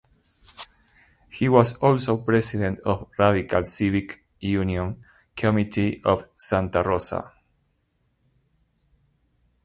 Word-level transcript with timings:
He 1.29 1.47
was 1.47 1.77
also 1.83 2.23
president 2.23 2.79
of 2.87 3.01
the 3.11 3.13
Radical 3.19 3.63
Civic 3.63 4.25
Union 4.39 4.99
Committee 5.35 6.01
of 6.03 6.23
Santa 6.33 6.81
Rosa. 6.81 7.31